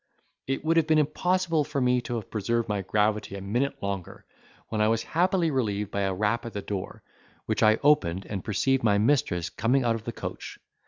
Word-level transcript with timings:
It 0.47 0.65
would 0.65 0.77
have 0.77 0.87
been 0.87 0.97
impossible 0.97 1.63
for 1.63 1.79
me 1.79 2.01
to 2.01 2.15
have 2.15 2.31
preserved 2.31 2.67
my 2.67 2.81
gravity 2.81 3.35
a 3.35 3.39
minute 3.41 3.83
longer, 3.83 4.25
when 4.69 4.81
I 4.81 4.87
was 4.87 5.03
happily 5.03 5.51
relieved 5.51 5.91
by 5.91 6.01
a 6.01 6.11
rap 6.15 6.43
at 6.43 6.53
the 6.53 6.61
door, 6.63 7.03
which 7.45 7.61
I 7.61 7.77
opened, 7.83 8.25
and 8.25 8.43
perceived 8.43 8.83
my 8.83 8.97
mistress 8.97 9.51
coming 9.51 9.83
out 9.83 9.93
of 9.93 10.05
the 10.05 10.11
coach. 10.11 10.57